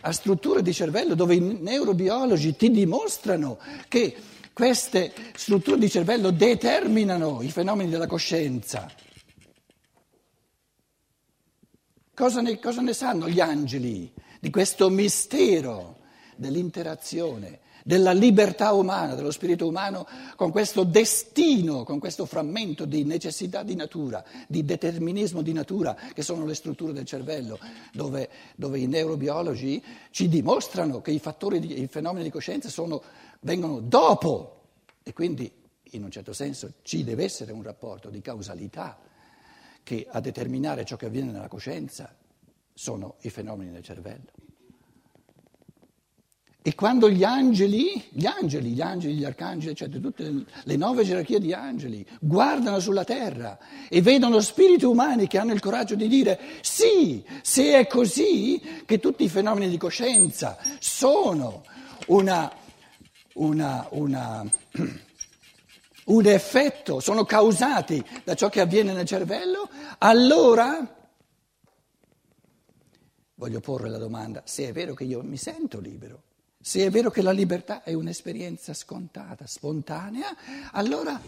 a 0.00 0.10
strutture 0.10 0.62
di 0.62 0.72
cervello 0.72 1.14
dove 1.14 1.34
i 1.34 1.40
neurobiologi 1.40 2.56
ti 2.56 2.70
dimostrano 2.70 3.58
che 3.88 4.16
queste 4.54 5.12
strutture 5.36 5.78
di 5.78 5.90
cervello 5.90 6.30
determinano 6.30 7.42
i 7.42 7.50
fenomeni 7.50 7.90
della 7.90 8.06
coscienza. 8.06 8.90
Cosa 12.20 12.42
ne, 12.42 12.58
cosa 12.58 12.82
ne 12.82 12.92
sanno 12.92 13.30
gli 13.30 13.40
angeli 13.40 14.12
di 14.40 14.50
questo 14.50 14.90
mistero 14.90 16.00
dell'interazione, 16.36 17.60
della 17.82 18.12
libertà 18.12 18.74
umana, 18.74 19.14
dello 19.14 19.30
spirito 19.30 19.66
umano 19.66 20.06
con 20.36 20.50
questo 20.50 20.84
destino, 20.84 21.82
con 21.82 21.98
questo 21.98 22.26
frammento 22.26 22.84
di 22.84 23.04
necessità 23.04 23.62
di 23.62 23.74
natura, 23.74 24.22
di 24.46 24.66
determinismo 24.66 25.40
di 25.40 25.54
natura, 25.54 25.96
che 26.12 26.20
sono 26.20 26.44
le 26.44 26.52
strutture 26.52 26.92
del 26.92 27.06
cervello, 27.06 27.58
dove, 27.90 28.28
dove 28.54 28.78
i 28.78 28.86
neurobiologi 28.86 29.82
ci 30.10 30.28
dimostrano 30.28 31.00
che 31.00 31.12
i 31.12 31.18
fattori, 31.20 31.58
di, 31.58 31.80
i 31.80 31.86
fenomeni 31.86 32.24
di 32.24 32.30
coscienza 32.30 32.68
sono, 32.68 33.02
vengono 33.40 33.80
dopo. 33.80 34.64
E 35.02 35.14
quindi 35.14 35.50
in 35.92 36.04
un 36.04 36.10
certo 36.10 36.34
senso 36.34 36.74
ci 36.82 37.02
deve 37.02 37.24
essere 37.24 37.52
un 37.52 37.62
rapporto 37.62 38.10
di 38.10 38.20
causalità 38.20 39.08
che 39.82 40.06
a 40.10 40.20
determinare 40.20 40.84
ciò 40.84 40.96
che 40.96 41.06
avviene 41.06 41.32
nella 41.32 41.48
coscienza 41.48 42.14
sono 42.72 43.16
i 43.20 43.30
fenomeni 43.30 43.70
del 43.70 43.82
cervello. 43.82 44.30
E 46.62 46.74
quando 46.74 47.08
gli 47.08 47.24
angeli, 47.24 48.04
gli 48.10 48.26
angeli, 48.26 48.72
gli 48.72 48.82
angeli, 48.82 49.14
gli 49.14 49.24
arcangeli, 49.24 49.72
eccetera, 49.72 49.98
tutte 49.98 50.44
le 50.62 50.76
nove 50.76 51.04
gerarchie 51.04 51.40
di 51.40 51.54
angeli 51.54 52.06
guardano 52.20 52.80
sulla 52.80 53.04
terra 53.04 53.58
e 53.88 54.02
vedono 54.02 54.40
spiriti 54.40 54.84
umani 54.84 55.26
che 55.26 55.38
hanno 55.38 55.54
il 55.54 55.60
coraggio 55.60 55.94
di 55.94 56.06
dire 56.06 56.38
sì, 56.60 57.24
se 57.40 57.78
è 57.78 57.86
così 57.86 58.60
che 58.84 58.98
tutti 58.98 59.24
i 59.24 59.30
fenomeni 59.30 59.70
di 59.70 59.78
coscienza 59.78 60.58
sono 60.80 61.64
una, 62.08 62.52
una, 63.34 63.86
una 63.92 64.44
un 66.10 66.26
effetto, 66.26 67.00
sono 67.00 67.24
causati 67.24 68.02
da 68.24 68.34
ciò 68.34 68.48
che 68.48 68.60
avviene 68.60 68.92
nel 68.92 69.06
cervello, 69.06 69.68
allora 69.98 70.96
voglio 73.34 73.60
porre 73.60 73.88
la 73.88 73.98
domanda, 73.98 74.42
se 74.44 74.68
è 74.68 74.72
vero 74.72 74.94
che 74.94 75.04
io 75.04 75.22
mi 75.22 75.36
sento 75.36 75.80
libero, 75.80 76.22
se 76.60 76.84
è 76.84 76.90
vero 76.90 77.10
che 77.10 77.22
la 77.22 77.32
libertà 77.32 77.82
è 77.82 77.94
un'esperienza 77.94 78.74
scontata, 78.74 79.46
spontanea, 79.46 80.36
allora 80.72 81.18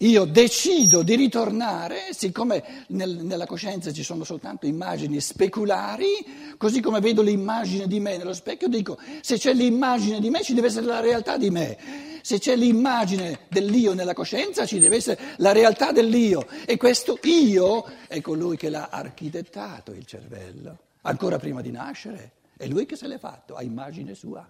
io 0.00 0.24
decido 0.26 1.02
di 1.02 1.16
ritornare, 1.16 2.12
siccome 2.12 2.84
nel, 2.88 3.24
nella 3.24 3.46
coscienza 3.46 3.92
ci 3.92 4.02
sono 4.02 4.24
soltanto 4.24 4.66
immagini 4.66 5.20
speculari, 5.20 6.54
così 6.56 6.80
come 6.80 7.00
vedo 7.00 7.22
l'immagine 7.22 7.86
di 7.86 8.00
me 8.00 8.16
nello 8.16 8.34
specchio, 8.34 8.68
dico 8.68 8.98
se 9.22 9.38
c'è 9.38 9.54
l'immagine 9.54 10.20
di 10.20 10.30
me 10.30 10.42
ci 10.42 10.54
deve 10.54 10.66
essere 10.66 10.86
la 10.86 11.00
realtà 11.00 11.36
di 11.36 11.50
me. 11.50 12.07
Se 12.28 12.38
c'è 12.38 12.56
l'immagine 12.56 13.46
dell'io 13.48 13.94
nella 13.94 14.12
coscienza, 14.12 14.66
ci 14.66 14.78
deve 14.78 14.96
essere 14.96 15.18
la 15.38 15.52
realtà 15.52 15.92
dell'io. 15.92 16.46
E 16.66 16.76
questo 16.76 17.18
io 17.22 17.86
è 18.06 18.20
colui 18.20 18.58
che 18.58 18.68
l'ha 18.68 18.88
architettato 18.90 19.92
il 19.92 20.04
cervello, 20.04 20.78
ancora 21.00 21.38
prima 21.38 21.62
di 21.62 21.70
nascere. 21.70 22.32
È 22.54 22.66
lui 22.66 22.84
che 22.84 22.96
se 22.96 23.06
l'è 23.06 23.16
fatto, 23.16 23.54
a 23.54 23.62
immagine 23.62 24.12
sua. 24.12 24.46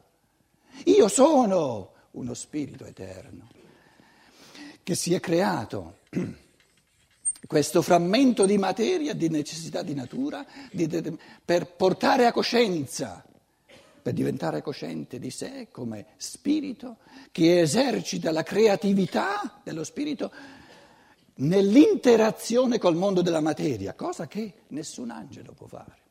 Io 0.86 1.06
sono 1.06 1.92
uno 2.10 2.34
spirito 2.34 2.84
eterno 2.84 3.46
che 4.82 4.96
si 4.96 5.14
è 5.14 5.20
creato 5.20 5.98
questo 7.46 7.80
frammento 7.80 8.44
di 8.44 8.58
materia, 8.58 9.14
di 9.14 9.28
necessità 9.28 9.82
di 9.82 9.94
natura, 9.94 10.44
di, 10.72 11.16
per 11.44 11.76
portare 11.76 12.26
a 12.26 12.32
coscienza, 12.32 13.24
per 14.00 14.12
diventare 14.12 14.62
cosciente 14.62 15.18
di 15.18 15.30
sé 15.30 15.68
come 15.70 16.06
spirito 16.16 16.98
che 17.32 17.60
esercita 17.60 18.30
la 18.30 18.42
creatività 18.42 19.60
dello 19.62 19.84
spirito 19.84 20.32
nell'interazione 21.36 22.78
col 22.78 22.96
mondo 22.96 23.22
della 23.22 23.40
materia, 23.40 23.94
cosa 23.94 24.26
che 24.26 24.62
nessun 24.68 25.10
angelo 25.10 25.52
può 25.52 25.66
fare. 25.66 26.07